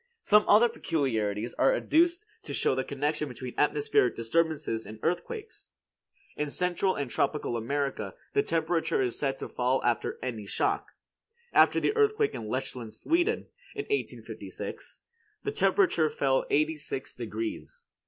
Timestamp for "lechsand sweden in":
12.41-13.83